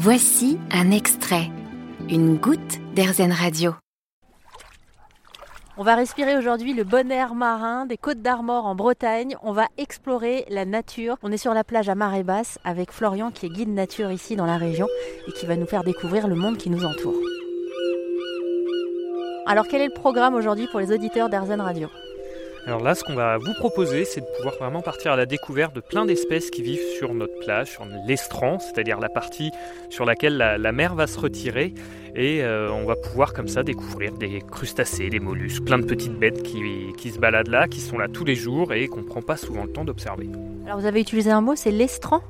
[0.00, 1.50] Voici un extrait,
[2.08, 3.74] une goutte d'Airzen Radio.
[5.76, 9.34] On va respirer aujourd'hui le bon air marin des Côtes d'Armor en Bretagne.
[9.42, 11.16] On va explorer la nature.
[11.24, 14.36] On est sur la plage à marée basse avec Florian qui est guide nature ici
[14.36, 14.86] dans la région
[15.26, 17.18] et qui va nous faire découvrir le monde qui nous entoure.
[19.46, 21.88] Alors quel est le programme aujourd'hui pour les auditeurs d'Airzen Radio?
[22.68, 25.74] Alors là, ce qu'on va vous proposer, c'est de pouvoir vraiment partir à la découverte
[25.74, 29.52] de plein d'espèces qui vivent sur notre plage, sur l'estran, c'est-à-dire la partie
[29.88, 31.72] sur laquelle la, mer va se retirer.
[32.14, 36.12] Et euh, on va pouvoir comme ça découvrir des crustacés, des mollusques, plein de petites
[36.12, 36.60] bêtes qui,
[36.98, 39.38] qui se baladent là, qui sont là tous les jours et qu'on ne prend pas
[39.38, 40.28] souvent le temps d'observer.
[40.66, 42.20] Alors vous avez utilisé un mot, c'est l'estran,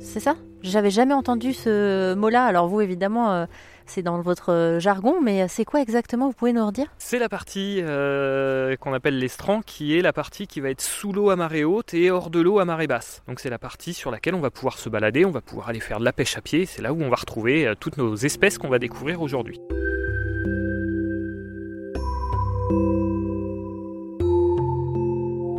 [0.00, 0.36] c'est ça?
[0.62, 2.44] J'avais jamais entendu ce mot-là.
[2.44, 3.32] Alors vous, évidemment...
[3.32, 3.46] Euh,
[3.86, 6.26] c'est dans votre euh, jargon, mais c'est quoi exactement?
[6.26, 6.86] Vous pouvez nous redire?
[6.98, 11.12] C'est la partie euh, qu'on appelle l'estran, qui est la partie qui va être sous
[11.12, 13.22] l'eau à marée haute et hors de l'eau à marée basse.
[13.28, 15.80] Donc c'est la partie sur laquelle on va pouvoir se balader, on va pouvoir aller
[15.80, 16.66] faire de la pêche à pied.
[16.66, 19.60] C'est là où on va retrouver euh, toutes nos espèces qu'on va découvrir aujourd'hui.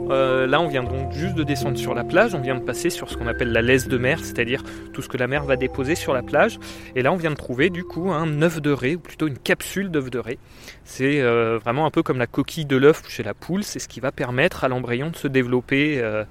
[0.10, 2.90] Euh, là, on vient donc juste de descendre sur la plage, on vient de passer
[2.90, 4.64] sur ce qu'on appelle la laisse de mer, c'est-à-dire
[4.94, 6.60] tout ce que la mer va déposer sur la plage.
[6.96, 9.38] Et là, on vient de trouver du coup un œuf de raie, ou plutôt une
[9.38, 10.38] capsule d'œuf de raie.
[10.84, 13.88] C'est euh, vraiment un peu comme la coquille de l'œuf chez la poule, c'est ce
[13.88, 16.24] qui va permettre à l'embryon de se développer euh,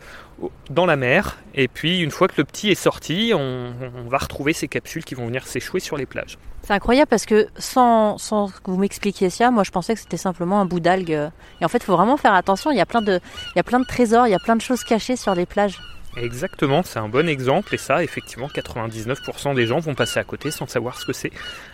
[0.70, 1.38] dans la mer.
[1.54, 3.72] Et puis, une fois que le petit est sorti, on,
[4.08, 6.38] va retrouver ces capsules qui vont venir s'échouer sur les plages.
[6.62, 10.16] C'est incroyable parce que sans, sans, que vous m'expliquiez ça, moi je pensais que c'était
[10.16, 11.30] simplement un bout d'algue.
[11.60, 12.70] Et en fait, il faut vraiment faire attention.
[12.70, 13.20] Il y, a plein de,
[13.54, 15.46] il y a plein de trésors, il y a plein de choses cachées sur les
[15.46, 15.78] plages.
[16.16, 20.50] Exactement, c'est un bon exemple et ça, effectivement, 99% des gens vont passer à côté
[20.50, 21.30] sans savoir ce que c'est.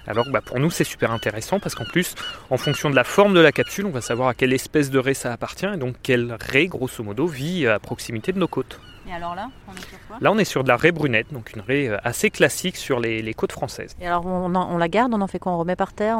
[0.08, 2.16] Alors bah, pour nous, c'est super intéressant parce qu'en plus,
[2.50, 4.98] en fonction de la forme de la capsule, on va savoir à quelle espèce de
[4.98, 8.80] raie ça appartient et donc quelle raie, grosso modo, vit à proximité de nos côtes.
[9.08, 10.16] Et alors là, on est sur quoi?
[10.20, 12.98] Là, on est sur de la raie brunette, donc une raie euh, assez classique sur
[12.98, 13.94] les, côtes françaises.
[14.00, 15.52] Et alors, on, la garde, on en fait quoi?
[15.52, 16.18] On remet par terre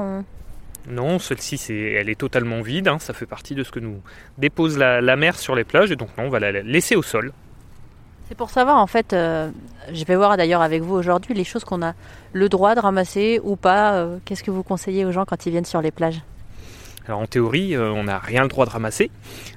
[0.89, 2.87] Non, celle-ci, elle est totalement vide.
[2.87, 2.99] Hein.
[3.01, 4.01] ça fait partie de ce que nous
[4.39, 5.91] dépose la, la mer sur les plages.
[5.91, 7.33] Et donc, non, on va la laisser au sol.
[8.33, 9.51] C'est pour savoir, en fait, euh,
[9.93, 11.93] je vais voir d'ailleurs avec vous aujourd'hui les choses qu'on a
[12.33, 13.93] le droit de ramasser ou pas.
[13.93, 16.23] Euh, qu'est-ce que vous conseillez aux gens quand ils viennent sur les plages?
[17.07, 19.11] Alors en théorie, euh, on n'a rien le droit de ramasser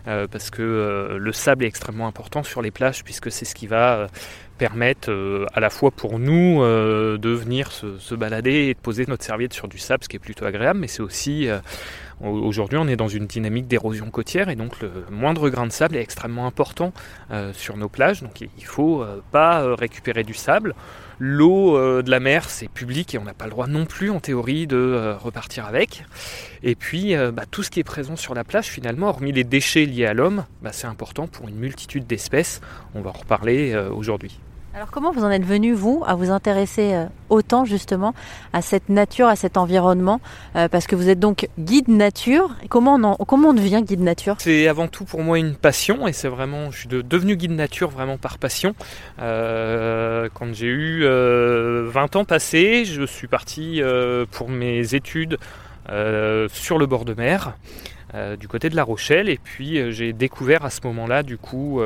[0.03, 4.07] parce que le sable est extrêmement important sur les plages puisque c'est ce qui va
[4.57, 5.11] permettre
[5.53, 9.67] à la fois pour nous de venir se, balader et de poser notre serviette sur
[9.67, 11.49] du sable, ce qui est plutôt agréable, mais c'est aussi
[12.21, 15.97] Aujourd'hui, on est dans une dynamique d'érosion côtière et donc le moindre grain de sable
[15.97, 16.93] est extrêmement important
[17.31, 18.23] euh, sur nos plages.
[18.23, 20.75] Donc il faut euh, pas euh, récupérer du sable.
[21.19, 24.19] L'eau de la mer, c'est public et on n'a pas le droit non plus en
[24.19, 26.03] théorie de repartir avec.
[26.63, 29.85] Et puis bah, tout ce qui est présent sur la plage, finalement, hormis les déchets
[29.85, 32.61] liés à l'homme, bah, c'est important pour une multitude d'espèces.
[32.93, 34.39] On va en reparler aujourd'hui.
[34.75, 38.13] Alors comment vous en êtes venu, vous, à vous intéresser euh, autant justement
[38.51, 40.19] à cette nature, à cet environnement
[40.57, 42.53] euh, Parce que vous êtes donc guide nature.
[42.67, 44.35] comment, on comment devient guide nature?
[44.39, 47.89] C'est avant tout pour moi une passion et c'est vraiment, je suis devenu guide nature
[47.89, 48.75] vraiment par passion.
[49.21, 53.81] Euh, quand j'ai eu 20 ans passés, je suis parti
[54.31, 55.37] pour mes études
[55.87, 57.55] sur le bord de mer.
[58.37, 61.79] du côté de La Rochelle et puis j'ai découvert à ce moment-là du coup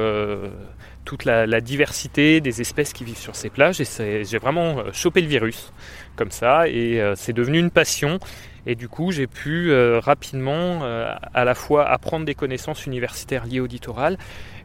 [1.10, 3.82] toute la, diversité des espèces qui vivent sur ces plages.
[3.82, 5.74] Et j'ai vraiment euh, chopé le virus
[6.16, 6.68] comme ça.
[6.68, 8.20] Et euh, c'est devenu une passion
[8.70, 10.82] et du coup j'ai pu euh, rapidement
[11.34, 14.18] à la fois apprendre des connaissances universitaires liées au littoral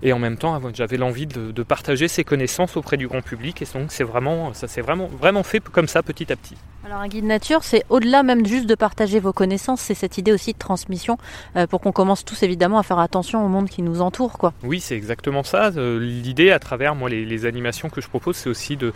[0.03, 3.65] et en même temps j'avais l'envie de, partager ces connaissances auprès du grand public et
[3.73, 6.57] donc c'est vraiment ça s'est vraiment vraiment fait comme ça petit à petit.
[6.85, 10.33] Alors un guide nature c'est au-delà même juste de partager vos connaissances, c'est cette idée
[10.33, 11.17] aussi de transmission
[11.57, 14.53] euh, pour qu'on commence tous évidemment à faire attention au monde qui nous entoure quoi.
[14.63, 15.71] Oui c'est exactement ça.
[15.77, 18.93] Euh, l'idée à travers moi les animations que je propose c'est aussi de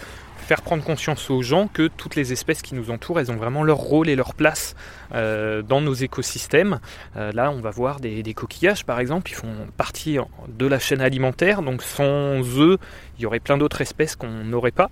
[0.48, 3.62] faire prendre conscience aux gens que toutes les espèces qui nous entourent, elles ont vraiment
[3.62, 4.74] leur rôle et leur place
[5.14, 6.80] euh, dans nos écosystèmes.
[7.18, 10.16] Euh, là, on va voir des, coquillages, par exemple, ils font partie
[10.48, 12.78] de la chaîne alimentaire, donc sans eux,
[13.18, 14.88] il y aurait plein d'autres espèces qu'on n'aurait pas.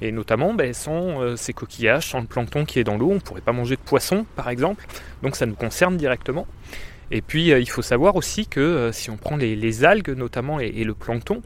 [0.00, 3.14] Et notamment, ben, sans euh, ces coquillages, sans le plancton qui est dans l'eau, on
[3.14, 4.86] ne pourrait pas manger de poisson, par exemple.
[5.24, 6.46] Donc ça nous concerne directement.
[7.10, 10.94] Et puis, il faut savoir aussi que si on prend les, algues, notamment, et le
[10.94, 11.42] plancton,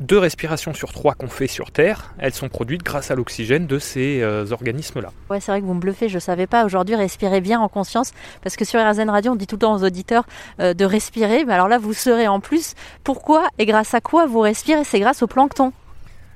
[0.00, 3.78] deux respirations sur trois qu'on fait sur Terre, elles sont produites grâce à l'oxygène de
[3.78, 5.12] ces euh, organismes-là.
[5.30, 6.64] Ouais, c'est vrai que vous me bluffez, je ne savais pas.
[6.64, 8.12] Aujourd'hui, respirez bien en conscience,
[8.42, 10.24] parce que sur RZN Radio, on dit tout le temps aux auditeurs
[10.60, 11.44] euh, de respirer.
[11.44, 12.74] Mais alors là, vous saurez en plus
[13.04, 14.84] pourquoi et grâce à quoi vous respirez?
[14.84, 15.72] C'est grâce au plancton.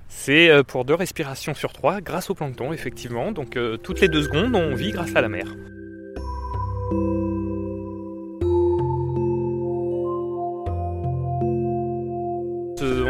[0.09, 3.33] C'est euh, pour deux respirations sur trois, grâce au plancton, effectivement.
[3.33, 5.47] Donc toutes les deux secondes, on vit grâce à la mer.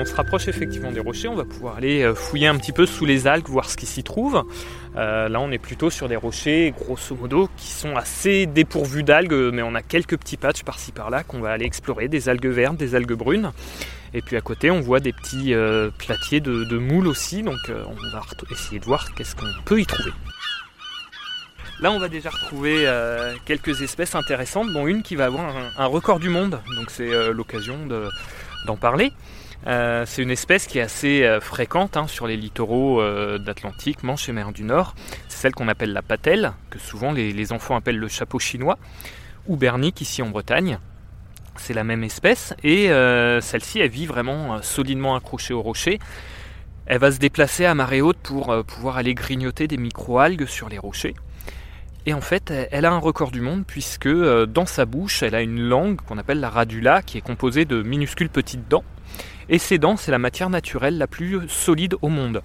[0.02, 2.86] On se rapproche effectivement des rochers, on va pouvoir aller euh, fouiller un petit peu
[2.86, 4.42] sous les algues, voir ce qui s'y trouve.
[4.96, 9.50] Euh, là, on est plutôt sur des rochers, grosso modo, qui sont assez dépourvus d'algues,
[9.52, 12.76] mais on a quelques petits patchs par-ci par-là qu'on va aller explorer, des algues vertes,
[12.76, 13.52] des algues brunes.
[14.12, 17.94] Et puis à côté, on voit des petits euh, platiers de, moules aussi, donc on
[18.10, 20.10] va essayer de voir qu'est-ce qu'on peut y trouver.
[21.80, 22.88] Là, on va déjà retrouver
[23.44, 27.86] quelques espèces intéressantes, dont une qui va avoir un, record du monde, donc c'est l'occasion
[28.66, 29.12] d'en parler.
[29.66, 34.02] Euh, c'est une espèce qui est assez euh, fréquente hein, sur les littoraux euh, d'Atlantique,
[34.02, 34.94] Manche et mer du Nord.
[35.28, 38.78] C'est celle qu'on appelle la patelle, que souvent les, enfants appellent le chapeau chinois,
[39.46, 40.78] ou bernique ici en Bretagne.
[41.56, 42.86] C'est la même espèce et
[43.42, 45.98] celle-ci elle vit vraiment solidement accrochée au rocher.
[46.86, 50.78] Elle va se déplacer à marée haute pour pouvoir aller grignoter des micro-algues sur les
[50.78, 51.14] rochers.
[52.04, 55.42] Et en fait, elle a un record du monde puisque dans sa bouche, elle a
[55.42, 58.84] une langue qu'on appelle la radula qui est composée de minuscules petites dents
[59.48, 62.42] et ces dents, c'est la matière naturelle la plus solide au monde.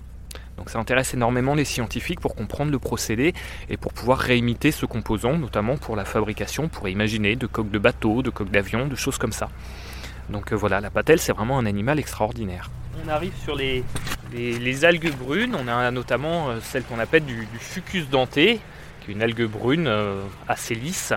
[0.58, 3.34] Donc ça intéresse énormément les scientifiques pour comprendre le procédé
[3.70, 7.80] et pour pouvoir réimiter ce composant, notamment pour la fabrication, pour imaginer de coques de
[7.80, 9.50] bateaux, de coques d'avions, de choses comme ça.
[10.30, 12.72] Donc euh, voilà, la patelle, c'est vraiment un animal extraordinaire.
[13.06, 13.84] On arrive sur les,
[14.84, 18.60] algues brunes, on a notamment euh, celle qu'on appelle du, fucus denté,
[19.08, 21.14] une algue brune euh, assez lisse.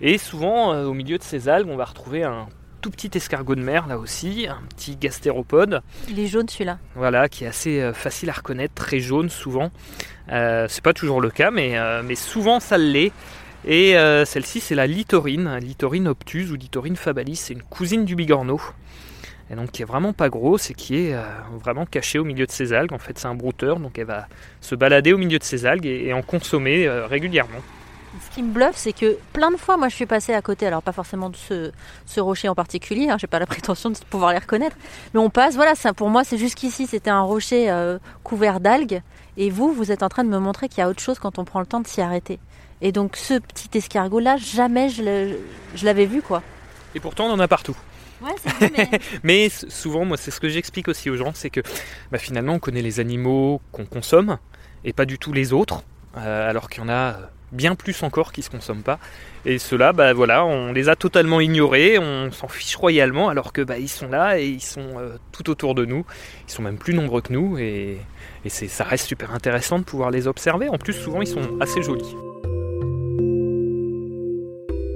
[0.00, 2.48] Et souvent, au milieu de ces algues, on va retrouver un
[2.84, 5.80] tout petit escargot de mer là aussi, un petit gastéropode.
[6.10, 6.78] Il est jaune celui-là.
[6.94, 9.70] Voilà, qui est assez euh, facile à reconnaître, très jaune souvent.
[10.30, 13.10] Euh, c'est pas toujours le cas, mais, euh, mais souvent ça l'est.
[13.66, 13.94] Et
[14.26, 17.36] celle-ci, c'est la litorine, litorine obtuse ou litorine fabalis.
[17.36, 18.60] C'est une cousine du bigorneau.
[19.50, 21.16] Et donc qui est vraiment pas grosse et qui est
[21.62, 22.92] vraiment cachée au milieu de ces algues.
[22.92, 24.26] En fait, c'est un brouteur, donc elle va
[24.60, 27.60] se balader au milieu de ces algues et en consommer régulièrement.
[28.22, 30.66] Ce qui me bluffe, c'est que plein de fois, moi, je suis passée à côté,
[30.66, 34.32] alors pas forcément de ce, rocher en particulier, hein, j'ai pas la prétention de pouvoir
[34.32, 34.76] les reconnaître,
[35.12, 39.02] mais on passe, voilà, ça, pour moi, c'est jusqu'ici, c'était un rocher euh, couvert d'algues,
[39.36, 41.38] et vous, vous êtes en train de me montrer qu'il y a autre chose quand
[41.38, 42.38] on prend le temps de s'y arrêter.
[42.80, 46.42] Et donc, ce petit escargot-là, jamais je l'avais vu, quoi.
[46.94, 47.76] Et pourtant, on en a partout.
[49.22, 49.48] Mais...
[49.68, 51.60] souvent, moi, c'est ce que j'explique aussi aux gens, c'est que
[52.10, 54.38] bah, finalement, on connaît les animaux qu'on consomme
[54.84, 55.82] et pas du tout les autres,
[56.16, 57.16] euh, alors qu'il y en a
[57.52, 58.98] bien plus encore qui se consomment pas.
[59.44, 63.62] Et ceux-là, bah, voilà, on les a totalement ignorés, on s'en fiche royalement, alors que
[63.62, 66.04] bah, ils sont là et ils sont euh, tout autour de nous.
[66.48, 67.98] Ils sont même plus nombreux que nous et,
[68.44, 70.68] et ça reste super intéressant de pouvoir les observer.
[70.68, 72.16] En plus, souvent, ils sont assez jolis.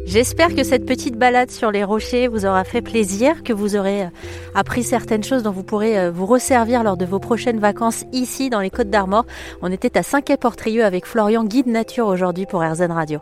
[0.08, 4.04] J'espère que cette petite balade sur les rochers vous aura fait plaisir, que vous aurez
[4.04, 4.10] euh,
[4.54, 8.48] appris certaines choses dont vous pourrez euh, vous resservir lors de vos prochaines vacances ici
[8.48, 9.26] dans les Côtes d'Armor.
[9.60, 13.20] On était à Saint-Quay-Portrieux avec Florian, guide nature aujourd'hui pour RZN Radio.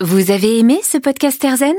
[0.00, 1.76] Vous avez aimé ce podcast RZN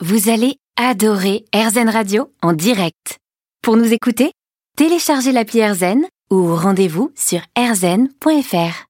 [0.00, 3.20] Vous allez adorer RZN Radio en direct.
[3.62, 4.32] Pour nous écouter,
[4.76, 8.82] téléchargez l'appli RZN ou rendez-vous sur rzn.fr.